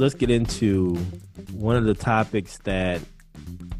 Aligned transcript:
let's 0.00 0.14
get 0.14 0.30
into 0.30 0.96
one 1.52 1.76
of 1.76 1.84
the 1.84 1.92
topics 1.92 2.56
that 2.64 3.02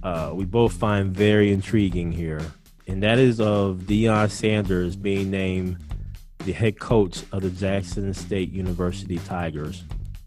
uh, 0.03 0.31
we 0.35 0.45
both 0.45 0.75
find 0.75 1.17
very 1.17 1.51
intriguing 1.51 2.13
here, 2.13 2.43
and 2.87 3.03
that 3.03 3.19
is 3.19 3.41
of 3.41 3.79
Deion 3.87 4.31
Sanders 4.31 4.97
being 4.97 5.31
named 5.31 5.79
the 6.45 6.53
head 6.53 6.79
coach 6.79 7.25
of 7.33 7.41
the 7.43 7.51
Jackson 7.51 8.13
State 8.13 8.53
University 8.53 9.19
Tigers. 9.19 9.83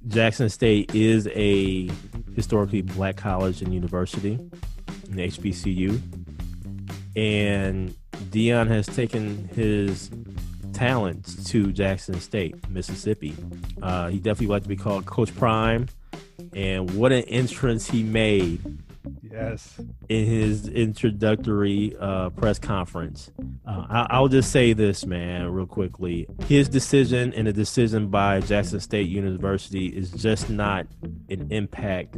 Jackson 0.08 0.50
State 0.50 0.94
is 0.96 1.28
a 1.28 1.90
historically 2.36 2.82
black 2.82 3.16
college 3.16 3.62
and 3.62 3.72
university, 3.72 4.34
an 4.34 5.18
HBCU, 5.18 6.02
and 7.16 7.94
Deion 8.32 8.68
has 8.68 8.88
taken 8.88 9.48
his 9.50 10.10
talents 10.74 11.50
to 11.52 11.72
Jackson 11.72 12.20
State, 12.20 12.68
Mississippi. 12.70 13.36
Uh, 13.82 14.10
he 14.10 14.18
definitely 14.18 14.48
like 14.48 14.64
to 14.64 14.70
be 14.70 14.76
called 14.76 15.06
Coach 15.06 15.34
Prime, 15.36 15.88
and 16.54 16.92
what 16.96 17.12
an 17.12 17.24
entrance 17.24 17.90
he 17.90 18.04
made 18.04 18.60
Yes. 19.32 19.80
in 20.10 20.26
his 20.26 20.68
introductory 20.68 21.96
uh, 22.00 22.30
press 22.32 22.60
conference. 22.60 23.32
Uh, 23.66 23.86
I- 23.90 24.08
I'll 24.12 24.28
just 24.28 24.52
say 24.52 24.74
this, 24.74 25.06
man, 25.06 25.50
real 25.52 25.66
quickly. 25.66 26.28
His 26.48 26.70
decision 26.70 27.34
and 27.34 27.48
the 27.48 27.54
decision 27.54 28.08
by 28.10 28.40
Jackson 28.42 28.80
State 28.80 29.10
University 29.10 29.88
is 29.88 30.12
just 30.12 30.50
not 30.50 30.88
an 31.30 31.48
impact 31.52 32.18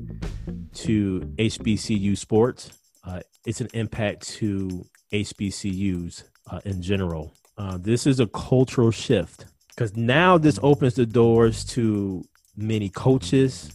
to 0.74 1.22
HBCU 1.38 2.18
sports. 2.18 2.72
Uh, 3.04 3.22
it's 3.46 3.62
an 3.62 3.70
impact 3.74 4.28
to 4.28 4.86
HBCUs 5.14 6.24
uh, 6.52 6.60
in 6.66 6.82
general. 6.82 7.34
Uh, 7.58 7.78
this 7.80 8.06
is 8.06 8.20
a 8.20 8.28
cultural 8.28 8.92
shift 8.92 9.46
because 9.70 9.96
now 9.96 10.38
this 10.38 10.60
opens 10.62 10.96
the 10.96 11.06
doors 11.06 11.64
to 11.64 12.24
many 12.58 12.90
coaches. 12.90 13.72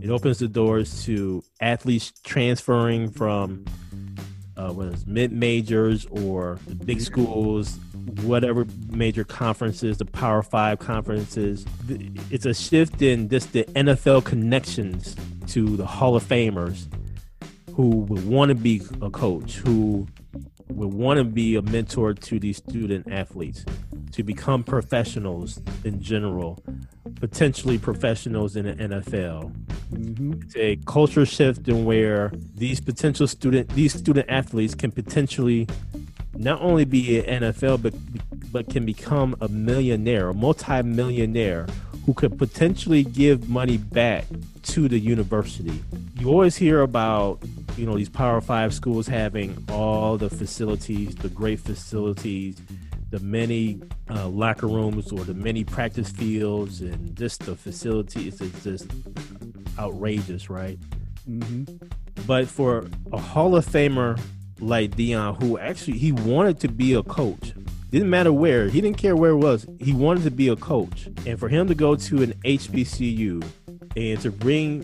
It 0.00 0.10
opens 0.10 0.38
the 0.38 0.48
doors 0.48 1.04
to 1.04 1.42
athletes 1.60 2.12
transferring 2.24 3.10
from 3.10 3.64
uh, 4.56 4.72
whether 4.72 4.90
it's 4.90 5.06
mid 5.06 5.32
majors 5.32 6.06
or 6.06 6.58
the 6.66 6.74
big 6.74 7.00
schools, 7.00 7.78
whatever 8.22 8.66
major 8.90 9.24
conferences, 9.24 9.98
the 9.98 10.04
Power 10.04 10.42
Five 10.42 10.78
conferences. 10.78 11.64
It's 12.30 12.46
a 12.46 12.54
shift 12.54 13.02
in 13.02 13.28
just 13.28 13.52
the 13.52 13.64
NFL 13.64 14.24
connections 14.24 15.16
to 15.48 15.76
the 15.76 15.86
Hall 15.86 16.14
of 16.14 16.24
Famers 16.24 16.86
who 17.74 17.88
would 17.88 18.26
want 18.28 18.50
to 18.50 18.54
be 18.54 18.82
a 19.00 19.10
coach, 19.10 19.56
who 19.56 20.06
would 20.74 20.92
want 20.92 21.18
to 21.18 21.24
be 21.24 21.56
a 21.56 21.62
mentor 21.62 22.14
to 22.14 22.38
these 22.38 22.58
student 22.58 23.10
athletes 23.10 23.64
to 24.12 24.22
become 24.22 24.62
professionals 24.62 25.60
in 25.84 26.00
general, 26.02 26.62
potentially 27.16 27.78
professionals 27.78 28.56
in 28.56 28.66
the 28.66 28.74
NFL. 28.74 29.54
It's 29.92 30.00
mm-hmm. 30.00 30.50
a 30.56 30.76
culture 30.86 31.26
shift 31.26 31.68
in 31.68 31.84
where 31.84 32.32
these 32.54 32.80
potential 32.80 33.26
student 33.26 33.68
these 33.70 33.94
student 33.94 34.28
athletes 34.28 34.74
can 34.74 34.90
potentially 34.90 35.66
not 36.34 36.60
only 36.60 36.84
be 36.84 37.18
an 37.20 37.42
NFL 37.42 37.82
but 37.82 37.94
but 38.52 38.68
can 38.68 38.84
become 38.84 39.34
a 39.40 39.48
millionaire, 39.48 40.28
a 40.28 40.34
multi-millionaire 40.34 41.66
who 42.04 42.14
could 42.14 42.36
potentially 42.38 43.04
give 43.04 43.48
money 43.48 43.76
back 43.76 44.24
to 44.62 44.88
the 44.88 44.98
university. 44.98 45.82
You 46.18 46.28
always 46.28 46.56
hear 46.56 46.82
about, 46.82 47.38
you 47.76 47.86
know, 47.86 47.96
these 47.96 48.08
Power 48.08 48.40
5 48.40 48.74
schools 48.74 49.06
having 49.06 49.64
all 49.70 50.16
the 50.18 50.30
facilities, 50.30 51.14
the 51.14 51.28
great 51.28 51.60
facilities, 51.60 52.60
the 53.10 53.20
many 53.20 53.80
uh, 54.10 54.28
locker 54.28 54.66
rooms 54.66 55.12
or 55.12 55.24
the 55.24 55.34
many 55.34 55.64
practice 55.64 56.10
fields 56.10 56.80
and 56.80 57.16
just 57.16 57.44
the 57.44 57.54
facilities 57.54 58.40
is 58.40 58.52
just 58.62 58.90
outrageous, 59.78 60.48
right? 60.48 60.78
hmm 61.26 61.64
But 62.26 62.48
for 62.48 62.86
a 63.12 63.18
Hall 63.18 63.56
of 63.56 63.66
Famer 63.66 64.18
like 64.60 64.92
Deion, 64.92 65.42
who 65.42 65.58
actually 65.58 65.98
he 65.98 66.12
wanted 66.12 66.60
to 66.60 66.68
be 66.68 66.94
a 66.94 67.02
coach, 67.02 67.52
didn't 67.90 68.08
matter 68.08 68.32
where, 68.32 68.68
he 68.68 68.80
didn't 68.80 68.96
care 68.96 69.14
where 69.14 69.32
it 69.32 69.36
was. 69.36 69.66
He 69.78 69.92
wanted 69.92 70.22
to 70.24 70.30
be 70.30 70.48
a 70.48 70.56
coach, 70.56 71.08
and 71.26 71.38
for 71.38 71.48
him 71.50 71.68
to 71.68 71.74
go 71.74 71.94
to 71.94 72.22
an 72.22 72.32
HBCU 72.44 73.44
and 73.96 74.20
to 74.20 74.30
bring 74.30 74.80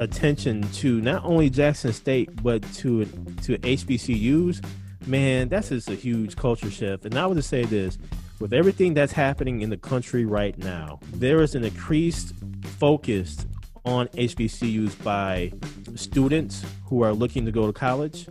attention 0.00 0.62
to 0.72 1.00
not 1.00 1.24
only 1.24 1.50
Jackson 1.50 1.92
State 1.92 2.42
but 2.42 2.62
to 2.74 3.04
to 3.04 3.58
HBCUs, 3.58 4.64
man, 5.06 5.48
that's 5.48 5.70
just 5.70 5.88
a 5.88 5.94
huge 5.94 6.36
culture 6.36 6.70
shift. 6.70 7.04
And 7.04 7.18
I 7.18 7.26
would 7.26 7.36
just 7.36 7.48
say 7.48 7.64
this: 7.64 7.98
with 8.40 8.52
everything 8.52 8.94
that's 8.94 9.12
happening 9.12 9.62
in 9.62 9.70
the 9.70 9.76
country 9.76 10.24
right 10.24 10.56
now, 10.58 11.00
there 11.14 11.42
is 11.42 11.54
an 11.54 11.64
increased 11.64 12.34
focus 12.78 13.46
on 13.84 14.08
HBCUs 14.08 15.02
by 15.02 15.52
students 15.94 16.64
who 16.84 17.02
are 17.02 17.12
looking 17.12 17.44
to 17.46 17.52
go 17.52 17.66
to 17.66 17.72
college. 17.72 18.28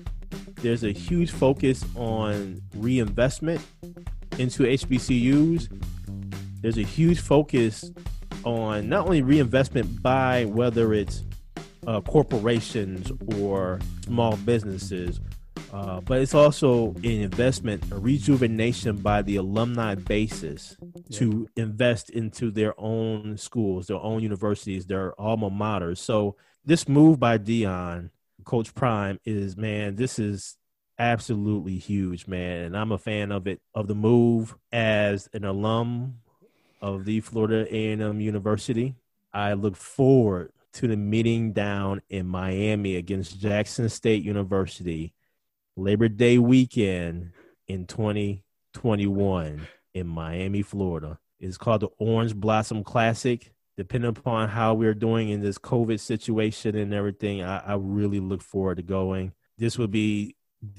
There's 0.61 0.83
a 0.83 0.91
huge 0.91 1.31
focus 1.31 1.85
on 1.95 2.61
reinvestment 2.75 3.61
into 4.37 4.63
HBCUs. 4.63 5.67
There's 6.61 6.77
a 6.77 6.83
huge 6.83 7.19
focus 7.19 7.91
on 8.43 8.89
not 8.89 9.05
only 9.05 9.21
reinvestment 9.21 10.01
by 10.01 10.45
whether 10.45 10.93
it's 10.93 11.23
uh, 11.87 12.01
corporations 12.01 13.11
or 13.39 13.79
small 14.03 14.35
businesses, 14.37 15.19
uh, 15.73 16.01
but 16.01 16.21
it's 16.21 16.33
also 16.33 16.93
an 16.97 17.05
investment, 17.05 17.83
a 17.91 17.97
rejuvenation 17.97 18.97
by 18.97 19.21
the 19.21 19.37
alumni 19.37 19.95
basis 19.95 20.77
to 21.11 21.47
invest 21.55 22.09
into 22.09 22.51
their 22.51 22.73
own 22.77 23.37
schools, 23.37 23.87
their 23.87 23.97
own 23.97 24.21
universities, 24.21 24.85
their 24.85 25.19
alma 25.19 25.49
maters. 25.49 25.97
So 25.97 26.35
this 26.65 26.87
move 26.87 27.19
by 27.19 27.37
Deion, 27.37 28.11
Coach 28.43 28.75
Prime, 28.75 29.19
is 29.25 29.57
man, 29.57 29.95
this 29.95 30.19
is 30.19 30.57
absolutely 30.99 31.77
huge, 31.77 32.27
man, 32.27 32.65
and 32.65 32.77
I'm 32.77 32.91
a 32.91 32.97
fan 32.97 33.31
of 33.31 33.47
it, 33.47 33.61
of 33.73 33.87
the 33.87 33.95
move 33.95 34.55
as 34.71 35.29
an 35.33 35.45
alum 35.45 36.19
of 36.81 37.05
the 37.05 37.21
Florida 37.21 37.65
A&M 37.73 38.19
University. 38.19 38.95
I 39.33 39.53
look 39.53 39.75
forward 39.75 40.51
to 40.77 40.87
the 40.87 40.95
meeting 40.95 41.53
down 41.53 42.03
in 42.07 42.27
Miami 42.27 42.97
against 42.97 43.39
Jackson 43.39 43.89
State 43.89 44.23
University 44.23 45.11
Labor 45.75 46.07
Day 46.07 46.37
weekend 46.37 47.31
in 47.67 47.87
2021 47.87 49.67
in 49.95 50.07
Miami, 50.07 50.61
Florida. 50.61 51.17
It's 51.39 51.57
called 51.57 51.81
the 51.81 51.89
Orange 51.97 52.35
Blossom 52.35 52.83
Classic. 52.83 53.51
Depending 53.75 54.09
upon 54.09 54.49
how 54.49 54.75
we're 54.75 54.93
doing 54.93 55.29
in 55.29 55.41
this 55.41 55.57
COVID 55.57 55.99
situation 55.99 56.75
and 56.75 56.93
everything, 56.93 57.41
I, 57.41 57.57
I 57.57 57.75
really 57.75 58.19
look 58.19 58.43
forward 58.43 58.77
to 58.77 58.83
going. 58.83 59.33
This 59.57 59.79
would 59.79 59.91
be 59.91 60.35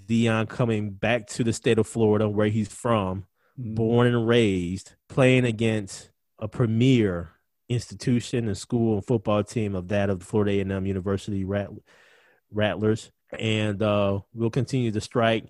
Deion 0.06 0.48
coming 0.48 0.90
back 0.90 1.26
to 1.28 1.42
the 1.42 1.52
state 1.52 1.78
of 1.78 1.88
Florida, 1.88 2.28
where 2.28 2.48
he's 2.48 2.68
from, 2.68 3.26
mm-hmm. 3.58 3.74
born 3.74 4.06
and 4.06 4.28
raised, 4.28 4.94
playing 5.08 5.44
against 5.44 6.10
a 6.38 6.46
premier 6.46 7.32
institution 7.68 8.46
and 8.46 8.56
school 8.56 8.94
and 8.94 9.04
football 9.04 9.44
team 9.44 9.74
of 9.74 9.88
that 9.88 10.10
of 10.10 10.20
the 10.20 10.24
Florida 10.24 10.52
A&M 10.52 10.86
University 10.86 11.44
Rat- 11.44 11.70
Rattlers, 12.50 13.10
and 13.38 13.82
uh, 13.82 14.20
we'll 14.32 14.50
continue 14.50 14.90
to 14.90 15.00
strike, 15.00 15.46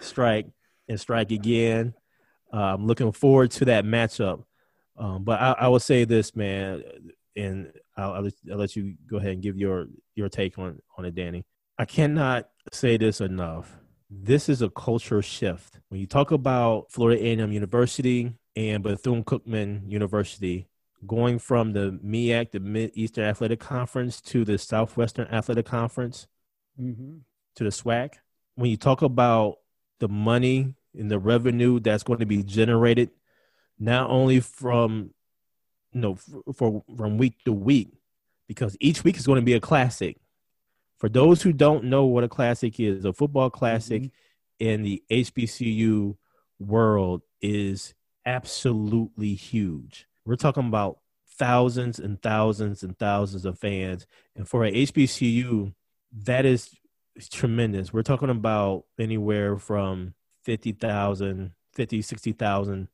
strike, 0.00 0.46
and 0.88 1.00
strike 1.00 1.30
again. 1.30 1.94
Uh, 2.52 2.74
I'm 2.74 2.86
looking 2.86 3.12
forward 3.12 3.52
to 3.52 3.66
that 3.66 3.84
matchup. 3.84 4.44
Um, 4.98 5.24
but 5.24 5.40
I, 5.40 5.52
I 5.52 5.68
will 5.68 5.80
say 5.80 6.04
this, 6.04 6.34
man, 6.36 6.82
and 7.36 7.72
I'll, 7.96 8.12
I'll, 8.12 8.22
let, 8.22 8.34
I'll 8.50 8.58
let 8.58 8.76
you 8.76 8.96
go 9.08 9.16
ahead 9.16 9.32
and 9.32 9.42
give 9.42 9.56
your 9.56 9.86
your 10.14 10.28
take 10.28 10.58
on 10.58 10.80
on 10.98 11.04
it, 11.04 11.14
Danny. 11.14 11.44
I 11.78 11.86
cannot 11.86 12.48
say 12.72 12.96
this 12.96 13.20
enough. 13.20 13.78
This 14.10 14.48
is 14.48 14.60
a 14.60 14.68
cultural 14.68 15.22
shift. 15.22 15.78
When 15.88 16.00
you 16.00 16.06
talk 16.06 16.32
about 16.32 16.90
Florida 16.90 17.24
A&M 17.24 17.52
University 17.52 18.34
and 18.56 18.82
Bethune-Cookman 18.82 19.88
University, 19.90 20.68
going 21.06 21.38
from 21.38 21.72
the 21.72 21.98
MEAC, 22.04 22.50
the 22.50 22.60
Mid 22.60 22.92
Eastern 22.94 23.24
Athletic 23.24 23.60
Conference, 23.60 24.20
to 24.22 24.44
the 24.44 24.58
Southwestern 24.58 25.28
Athletic 25.28 25.66
Conference, 25.66 26.26
hmm 26.76 27.18
to 27.56 27.64
the 27.64 27.70
SWAC. 27.70 28.14
When 28.54 28.70
you 28.70 28.76
talk 28.76 29.02
about 29.02 29.56
the 29.98 30.08
money 30.08 30.74
and 30.96 31.10
the 31.10 31.18
revenue 31.18 31.80
that's 31.80 32.04
going 32.04 32.20
to 32.20 32.26
be 32.26 32.42
generated, 32.44 33.10
not 33.78 34.08
only 34.08 34.40
from 34.40 35.10
you 35.92 36.00
know 36.00 36.14
for 36.54 36.84
from 36.96 37.18
week 37.18 37.42
to 37.44 37.52
week, 37.52 37.88
because 38.46 38.76
each 38.80 39.04
week 39.04 39.16
is 39.16 39.26
going 39.26 39.40
to 39.40 39.44
be 39.44 39.54
a 39.54 39.60
classic. 39.60 40.18
For 40.98 41.08
those 41.08 41.42
who 41.42 41.52
don't 41.52 41.84
know 41.84 42.04
what 42.04 42.24
a 42.24 42.28
classic 42.28 42.78
is, 42.78 43.04
a 43.04 43.12
football 43.12 43.48
classic 43.48 44.10
in 44.58 44.82
the 44.82 45.02
HBCU 45.10 46.16
world 46.58 47.22
is 47.40 47.94
absolutely 48.26 49.34
huge. 49.34 50.06
We're 50.24 50.36
talking 50.36 50.66
about 50.66 50.98
thousands 51.38 51.98
and 51.98 52.20
thousands 52.20 52.82
and 52.82 52.98
thousands 52.98 53.44
of 53.44 53.58
fans. 53.58 54.06
And 54.36 54.46
for 54.48 54.64
a 54.64 54.72
HBCU, 54.72 55.74
that 56.24 56.44
is 56.44 56.70
tremendous. 57.30 57.92
We're 57.92 58.02
talking 58.02 58.30
about 58.30 58.84
anywhere 58.98 59.56
from 59.56 60.14
50,000, 60.44 61.52
50, 61.72 62.02
60,000 62.02 62.88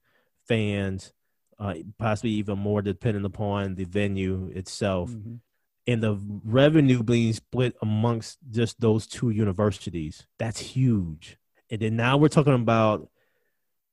fans, 0.46 1.12
uh, 1.58 1.74
possibly 1.98 2.30
even 2.32 2.58
more 2.58 2.82
depending 2.82 3.24
upon 3.24 3.74
the 3.74 3.84
venue 3.84 4.50
itself. 4.54 5.10
Mhm. 5.10 5.40
and 5.88 6.02
the 6.02 6.18
revenue 6.44 7.00
being 7.00 7.32
split 7.32 7.76
amongst 7.80 8.38
just 8.50 8.80
those 8.80 9.06
two 9.06 9.30
universities. 9.30 10.26
That's 10.36 10.58
huge. 10.58 11.38
And 11.70 11.80
then 11.80 11.94
now 11.94 12.16
we're 12.16 12.26
talking 12.26 12.54
about 12.54 13.08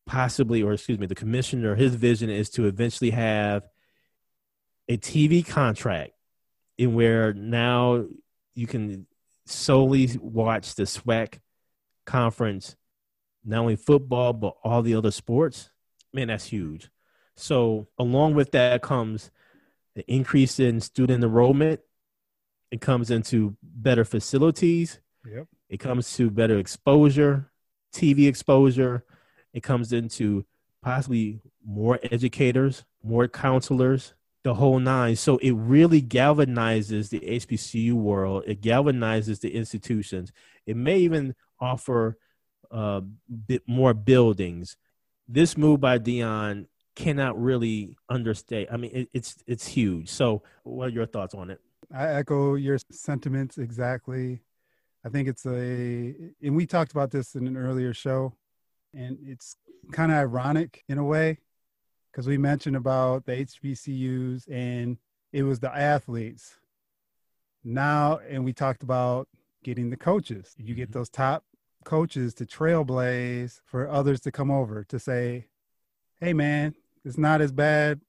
possibly, 0.06 0.62
or 0.62 0.74
excuse 0.74 1.00
me, 1.00 1.08
the 1.08 1.16
commissioner, 1.16 1.76
his 1.76 1.96
vision 1.96 2.30
is 2.30 2.50
to 2.52 2.66
eventually 2.66 3.12
have 3.12 3.64
a 4.90 4.98
TV 4.98 5.46
contract 5.46 6.12
in 6.78 6.94
where 6.94 7.34
now 7.34 8.06
you 8.54 8.68
can 8.68 9.08
solely 9.46 10.10
watch 10.20 10.76
the 10.76 10.84
SWAC 10.84 11.40
conference, 12.06 12.76
not 13.46 13.60
only 13.60 13.76
football, 13.76 14.34
but 14.34 14.56
all 14.64 14.82
the 14.82 14.96
other 14.96 15.12
sports. 15.12 15.70
Man, 16.14 16.28
that's 16.28 16.46
huge. 16.46 16.90
So, 17.36 17.88
along 17.98 18.36
with 18.36 18.52
that 18.52 18.82
comes 18.82 19.32
the 19.96 20.10
increase 20.12 20.60
in 20.60 20.82
student 20.82 21.24
enrollment. 21.24 21.80
It 22.72 22.82
comes 22.82 23.12
into 23.12 23.56
better 23.62 24.04
facilities. 24.04 25.00
Yep. 25.26 25.48
It 25.70 25.80
comes 25.80 26.16
to 26.18 26.30
better 26.30 26.58
exposure, 26.58 27.52
TV 27.94 28.28
exposure. 28.28 29.06
It 29.54 29.64
comes 29.64 29.94
into 29.94 30.46
possibly 30.82 31.42
more 31.66 32.00
educators, 32.12 32.84
more 33.04 33.28
counselors, 33.28 34.14
the 34.44 34.54
whole 34.56 34.80
nine. 34.80 35.16
So 35.16 35.38
it 35.38 35.52
really 35.52 36.02
galvanizes 36.02 37.10
the 37.10 37.20
HBCU 37.20 37.94
world. 37.94 38.44
It 38.46 38.62
galvanizes 38.62 39.40
the 39.40 39.56
institutions. 39.56 40.32
It 40.66 40.76
may 40.76 40.98
even 41.00 41.36
offer 41.60 42.18
uh, 42.72 43.02
bit 43.48 43.64
more 43.68 43.94
buildings. 43.94 44.76
This 45.28 45.58
move 45.58 45.80
by 45.80 46.00
Deion 46.00 46.66
cannot 46.96 47.42
really 47.42 47.96
understate. 48.10 48.68
I 48.72 48.78
mean, 48.78 48.92
it, 48.94 49.10
it's 49.14 49.38
it's 49.48 49.66
huge. 49.68 50.10
So, 50.10 50.44
what 50.64 50.90
are 50.90 50.92
your 50.92 51.06
thoughts 51.06 51.34
on 51.34 51.50
it? 51.50 51.62
I 51.94 52.08
echo 52.08 52.56
your 52.56 52.78
sentiments 52.92 53.58
exactly. 53.58 54.42
I 55.06 55.10
think 55.10 55.28
it's 55.28 55.46
a, 55.46 56.16
and 56.42 56.56
we 56.56 56.66
talked 56.66 56.92
about 56.92 57.12
this 57.12 57.36
in 57.36 57.46
an 57.46 57.58
earlier 57.58 57.94
show, 57.94 58.36
and 58.94 59.18
it's 59.26 59.58
kind 59.92 60.12
of 60.12 60.18
ironic 60.18 60.84
in 60.88 60.98
a 60.98 61.04
way 61.04 61.40
because 62.12 62.28
we 62.28 62.38
mentioned 62.38 62.76
about 62.76 63.26
the 63.26 63.34
HBCUs 63.34 64.50
and 64.52 64.98
it 65.32 65.44
was 65.44 65.60
the 65.60 65.76
athletes. 65.76 66.56
Now, 67.64 68.20
and 68.30 68.44
we 68.44 68.54
talked 68.54 68.84
about 68.84 69.28
getting 69.64 69.90
the 69.90 69.98
coaches. 69.98 70.54
You 70.58 70.76
get 70.76 70.90
mm-hmm. 70.90 71.00
those 71.00 71.10
top 71.10 71.44
coaches 71.86 72.34
to 72.36 72.46
trailblaze 72.46 73.62
for 73.66 73.90
others 73.90 74.20
to 74.22 74.32
come 74.32 74.52
over 74.52 74.84
to 74.86 75.00
say, 75.00 75.48
hey, 76.20 76.34
man, 76.34 76.76
it's 77.04 77.18
not 77.18 77.42
as 77.42 77.52
bad 77.52 78.02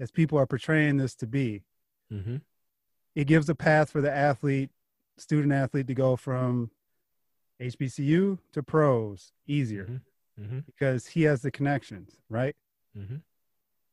as 0.00 0.10
people 0.10 0.38
are 0.38 0.46
portraying 0.46 0.96
this 0.96 1.14
to 1.16 1.26
be. 1.26 1.62
Mm-hmm. 2.12 2.36
It 3.14 3.26
gives 3.26 3.48
a 3.48 3.54
path 3.54 3.90
for 3.90 4.00
the 4.00 4.10
athlete, 4.10 4.70
student 5.16 5.52
athlete, 5.52 5.86
to 5.86 5.94
go 5.94 6.16
from 6.16 6.70
HBCU 7.60 8.38
to 8.52 8.62
pros 8.62 9.32
easier 9.46 9.84
mm-hmm. 9.84 9.96
Mm-hmm. 10.40 10.60
because 10.66 11.06
he 11.06 11.22
has 11.22 11.42
the 11.42 11.50
connections, 11.52 12.16
right? 12.28 12.56
Mm-hmm. 12.98 13.16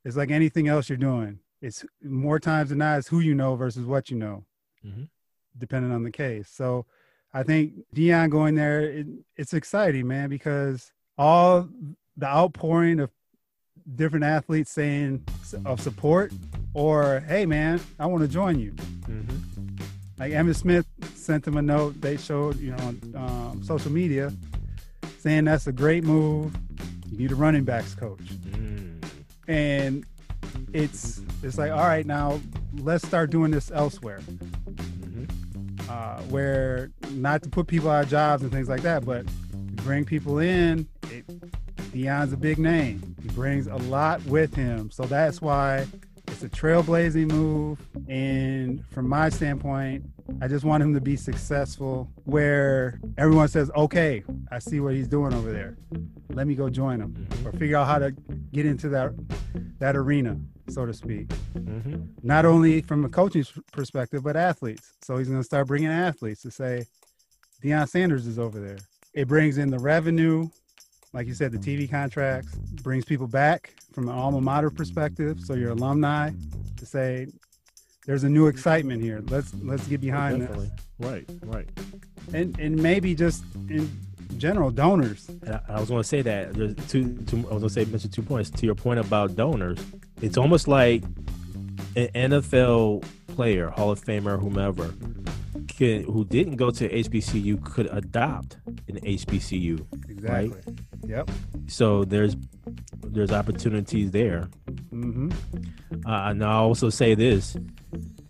It's 0.04 0.18
like 0.18 0.32
anything 0.32 0.68
else 0.68 0.90
you're 0.90 0.98
doing. 0.98 1.38
It's 1.62 1.86
more 2.04 2.40
times 2.40 2.70
than 2.70 2.80
not, 2.80 2.98
it's 2.98 3.08
who 3.08 3.20
you 3.20 3.36
know 3.36 3.56
versus 3.56 3.86
what 3.86 4.10
you 4.10 4.18
know, 4.18 4.44
mm-hmm. 4.84 5.04
depending 5.56 5.92
on 5.92 6.02
the 6.02 6.10
case. 6.10 6.50
So 6.50 6.88
I 7.32 7.44
think 7.44 7.74
Deion 7.96 8.32
going 8.32 8.56
there, 8.56 8.82
it, 8.82 9.08
it's 9.38 9.54
exciting, 9.54 10.08
man, 10.08 10.30
because 10.30 10.92
all 11.16 11.70
the 12.18 12.26
outpouring 12.26 13.00
of 13.00 13.12
different 13.96 14.26
athletes 14.26 14.72
saying 14.72 15.24
of 15.64 15.80
support 15.80 16.34
or, 16.74 17.20
hey, 17.28 17.46
man, 17.46 17.80
I 18.00 18.08
want 18.08 18.24
to 18.24 18.28
join 18.28 18.58
you. 18.60 18.72
Mm-hmm. 18.72 19.76
Like 20.18 20.32
Emmitt 20.32 20.56
Smith 20.56 20.88
sent 21.14 21.46
him 21.46 21.58
a 21.58 21.62
note. 21.62 22.02
They 22.02 22.18
showed, 22.18 22.60
you 22.60 22.72
know, 22.72 22.78
on 22.78 23.16
um, 23.16 23.64
social 23.64 23.92
media 23.92 24.34
saying 25.22 25.46
that's 25.46 25.68
a 25.68 25.72
great 25.72 26.04
move. 26.04 26.56
You 27.10 27.18
need 27.18 27.32
a 27.32 27.36
running 27.36 27.64
backs 27.64 27.96
coach. 27.96 28.20
Mm 28.20 28.82
and 29.52 30.06
it's 30.74 31.22
it's 31.44 31.58
like 31.58 31.72
all 31.72 31.80
right 31.80 32.06
now 32.06 32.40
let's 32.80 33.06
start 33.06 33.30
doing 33.30 33.52
this 33.52 33.70
elsewhere 33.72 34.22
mm-hmm. 34.22 35.26
uh, 35.90 36.22
where 36.30 36.90
not 37.12 37.44
to 37.44 37.50
put 37.50 37.68
people 37.68 37.90
out 37.90 38.06
of 38.06 38.10
jobs 38.10 38.44
and 38.44 38.52
things 38.52 38.70
like 38.70 38.82
that 38.82 39.06
but 39.06 39.26
bring 39.84 40.06
people 40.06 40.40
in 40.40 40.88
it, 41.10 41.28
Deion's 41.92 42.32
a 42.32 42.38
big 42.38 42.58
name 42.58 43.16
he 43.22 43.28
brings 43.30 43.68
a 43.68 43.76
lot 43.76 44.24
with 44.26 44.56
him 44.56 44.90
so 44.90 45.04
that's 45.04 45.42
why 45.42 45.86
it's 46.28 46.44
a 46.44 46.50
trailblazing 46.50 47.30
move 47.30 47.78
and 48.08 48.86
from 48.88 49.10
my 49.10 49.28
standpoint 49.28 50.06
I 50.42 50.48
just 50.48 50.66
want 50.66 50.82
him 50.82 50.96
to 50.96 51.02
be 51.02 51.16
successful 51.16 52.10
where 52.24 53.00
everyone 53.16 53.48
says, 53.48 53.70
okay, 53.76 54.24
I 54.52 54.58
see 54.58 54.80
what 54.80 54.96
he's 54.96 55.08
doing 55.08 55.36
over 55.36 55.52
there. 55.52 55.78
Let 56.30 56.48
me 56.48 56.56
go 56.56 56.68
join 56.68 57.00
him 57.00 57.14
mm-hmm. 57.14 57.48
or 57.48 57.52
figure 57.52 57.78
out 57.78 57.86
how 57.86 58.00
to 58.00 58.12
get 58.52 58.66
into 58.66 58.90
that, 58.90 59.14
that 59.78 59.96
arena, 59.96 60.40
so 60.68 60.88
to 60.88 60.94
speak. 60.94 61.28
Mm-hmm. 61.54 62.06
Not 62.24 62.46
only 62.46 62.82
from 62.82 63.06
a 63.06 63.10
coaching 63.10 63.46
perspective, 63.72 64.24
but 64.24 64.36
athletes. 64.36 64.94
So 65.04 65.18
he's 65.18 65.28
going 65.28 65.40
to 65.40 65.46
start 65.46 65.68
bringing 65.68 65.90
athletes 65.90 66.42
to 66.42 66.50
say, 66.50 66.86
Deion 67.64 67.88
Sanders 67.88 68.26
is 68.26 68.40
over 68.40 68.60
there. 68.60 68.80
It 69.14 69.28
brings 69.28 69.60
in 69.60 69.70
the 69.70 69.78
revenue, 69.78 70.50
like 71.14 71.28
you 71.28 71.36
said, 71.36 71.52
the 71.52 71.60
TV 71.60 71.88
contracts, 71.88 72.56
brings 72.82 73.06
people 73.06 73.28
back 73.28 73.76
from 73.94 74.10
an 74.10 74.16
alma 74.16 74.42
mater 74.42 74.72
perspective. 74.72 75.40
So 75.42 75.54
your 75.54 75.72
alumni 75.72 76.32
to 76.78 76.86
say, 76.88 77.28
there's 78.12 78.26
a 78.26 78.30
new 78.30 78.48
excitement 78.48 79.02
here. 79.02 79.24
Let's 79.30 79.54
let's 79.64 79.88
get 79.88 80.02
behind 80.02 80.42
Definitely. 80.42 80.70
this. 81.00 81.10
Right, 81.10 81.26
right. 81.44 81.70
And 82.34 82.60
and 82.60 82.76
maybe 82.76 83.16
just 83.16 83.42
in 83.70 83.90
general 84.36 84.70
donors. 84.70 85.32
I, 85.48 85.62
I 85.70 85.80
was 85.80 85.88
going 85.88 86.02
to 86.02 86.08
say 86.08 86.22
that. 86.22 86.54
There's 86.54 86.76
two, 86.90 87.16
two. 87.28 87.38
I 87.38 87.54
was 87.54 87.62
going 87.62 87.62
to 87.62 87.70
say 87.70 87.86
mention 87.86 88.12
two 88.12 88.22
points 88.22 88.50
to 88.50 88.66
your 88.66 88.76
point 88.76 89.00
about 89.00 89.38
donors. 89.38 89.80
It's 90.22 90.38
almost 90.38 90.68
like 90.68 91.04
an 91.96 92.10
NFL 92.14 93.06
player, 93.28 93.70
Hall 93.70 93.92
of 93.92 94.04
Famer, 94.04 94.38
whomever, 94.38 94.94
can, 95.70 96.04
who 96.04 96.26
didn't 96.26 96.58
go 96.58 96.70
to 96.70 96.90
HBCU 96.90 97.64
could 97.64 97.88
adopt 97.94 98.58
an 98.90 99.00
HBCU. 99.00 99.86
Exactly. 100.10 100.50
Right? 100.50 100.78
Yep. 101.08 101.32
So 101.68 102.04
there's 102.04 102.36
there's 103.04 103.32
opportunities 103.32 104.12
there. 104.12 104.50
Mm-hmm. 104.94 105.32
Uh, 106.06 106.30
and 106.30 106.44
I 106.44 106.54
also 106.54 106.90
say 106.90 107.16
this. 107.16 107.56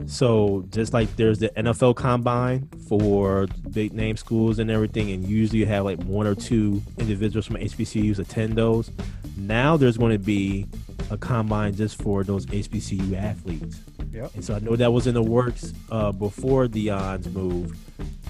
So 0.07 0.65
just 0.69 0.93
like 0.93 1.15
there's 1.15 1.39
the 1.39 1.49
NFL 1.49 1.95
combine 1.95 2.67
for 2.87 3.47
big 3.71 3.93
name 3.93 4.17
schools 4.17 4.59
and 4.59 4.71
everything, 4.71 5.11
and 5.11 5.23
usually 5.23 5.59
you 5.59 5.65
have 5.67 5.85
like 5.85 6.01
one 6.03 6.27
or 6.27 6.35
two 6.35 6.81
individuals 6.97 7.45
from 7.45 7.57
HBCUs 7.57 8.19
attend 8.19 8.55
those. 8.55 8.91
Now 9.37 9.77
there's 9.77 9.97
going 9.97 10.11
to 10.11 10.19
be 10.19 10.67
a 11.09 11.17
combine 11.17 11.75
just 11.75 12.01
for 12.01 12.23
those 12.23 12.45
HBCU 12.47 13.15
athletes. 13.15 13.79
Yep. 14.11 14.35
And 14.35 14.43
so 14.43 14.55
I 14.55 14.59
know 14.59 14.75
that 14.75 14.91
was 14.91 15.07
in 15.07 15.13
the 15.13 15.23
works 15.23 15.73
uh, 15.91 16.11
before 16.11 16.67
Deion's 16.67 17.29
move, 17.29 17.77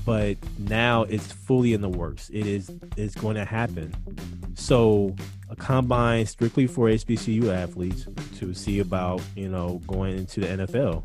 but 0.05 0.37
now 0.59 1.03
it's 1.03 1.31
fully 1.31 1.73
in 1.73 1.81
the 1.81 1.89
works. 1.89 2.29
It 2.29 2.45
is 2.45 2.71
it's 2.97 3.15
going 3.15 3.35
to 3.35 3.45
happen. 3.45 3.93
So 4.55 5.15
combine 5.61 6.25
strictly 6.25 6.65
for 6.65 6.87
HBCU 6.87 7.53
athletes 7.53 8.07
to 8.39 8.51
see 8.53 8.79
about 8.79 9.21
you 9.35 9.47
know 9.47 9.79
going 9.85 10.17
into 10.17 10.39
the 10.39 10.47
NFL. 10.47 11.03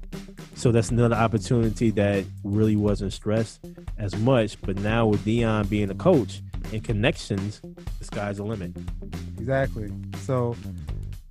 So 0.54 0.72
that's 0.72 0.90
another 0.90 1.14
opportunity 1.14 1.90
that 1.90 2.25
really 2.42 2.75
wasn't 2.75 3.12
stressed 3.12 3.60
as 3.98 4.16
much. 4.16 4.60
But 4.62 4.78
now 4.78 5.06
with 5.06 5.25
Deion 5.26 5.68
being 5.68 5.90
a 5.90 5.94
coach 5.94 6.40
and 6.72 6.82
connections, 6.82 7.60
the 7.98 8.04
sky's 8.04 8.38
the 8.38 8.44
limit. 8.44 8.72
Exactly. 9.38 9.92
So 10.22 10.56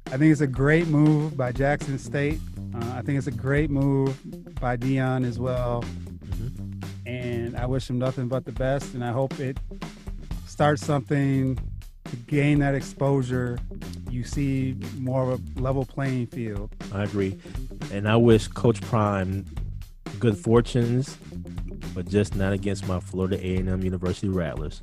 I 0.08 0.17
think 0.17 0.32
it's 0.32 0.41
a 0.41 0.48
great 0.48 0.86
move 0.88 1.36
by 1.36 1.51
Jackson 1.51 1.98
State. 1.98 2.39
Uh, 2.75 2.94
I 2.96 3.01
think 3.01 3.17
it's 3.17 3.27
a 3.27 3.32
great 3.32 3.72
move 3.72 4.15
by 4.62 4.77
Deion 4.77 5.25
as 5.25 5.39
well. 5.39 5.84
Mm-hmm. 5.84 7.08
And 7.08 7.58
I 7.58 7.65
wish 7.65 7.89
him 7.89 7.98
nothing 7.98 8.27
but 8.27 8.46
the 8.46 8.51
best. 8.51 8.94
And 8.94 9.03
I 9.03 9.12
hope 9.12 9.39
it 9.39 9.58
starts 10.46 10.86
something 10.86 11.58
gain 12.15 12.60
that 12.60 12.75
exposure. 12.75 13.60
You 14.10 14.24
see 14.24 14.75
more 14.98 15.31
of 15.31 15.41
a 15.57 15.60
level 15.60 15.86
playing 15.86 16.27
field. 16.27 16.72
I 16.93 17.03
agree. 17.03 17.39
And 17.91 18.07
I 18.07 18.15
wish 18.15 18.48
Coach 18.48 18.81
Prime 18.81 19.45
good 20.19 20.38
fortunes, 20.38 21.17
but 21.93 22.07
just 22.07 22.36
not 22.36 22.53
against 22.53 22.88
my 22.88 23.00
Florida 23.00 23.38
A&M 23.38 23.84
University 23.84 24.29
Rattlers. 24.29 24.79